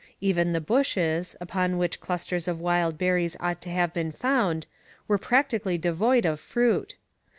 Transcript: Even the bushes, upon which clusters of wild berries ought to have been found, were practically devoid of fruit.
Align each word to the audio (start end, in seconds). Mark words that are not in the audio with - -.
Even 0.19 0.51
the 0.51 0.59
bushes, 0.59 1.35
upon 1.39 1.77
which 1.77 1.99
clusters 1.99 2.47
of 2.47 2.59
wild 2.59 2.97
berries 2.97 3.37
ought 3.39 3.61
to 3.61 3.69
have 3.69 3.93
been 3.93 4.11
found, 4.11 4.65
were 5.07 5.19
practically 5.19 5.77
devoid 5.77 6.25
of 6.25 6.39
fruit. 6.39 6.95